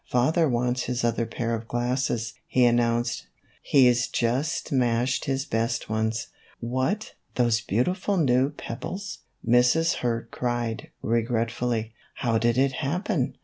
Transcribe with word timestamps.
"Father 0.07 0.49
wants 0.49 0.85
his 0.85 1.03
other 1.03 1.27
pair 1.27 1.53
of 1.53 1.67
glasses," 1.67 2.33
he 2.47 2.65
announced; 2.65 3.27
"he's 3.61 4.07
just 4.07 4.69
smashed 4.69 5.25
his 5.25 5.45
best 5.45 5.89
ones."" 5.89 6.29
What, 6.59 7.13
those 7.35 7.61
beautiful 7.61 8.17
new 8.17 8.49
pebbles!" 8.49 9.19
Mrs. 9.47 9.97
Hurd 9.97 10.31
cried, 10.31 10.89
regretfully;" 11.03 11.93
how 12.15 12.39
did 12.39 12.57
it 12.57 12.71
happen 12.71 13.35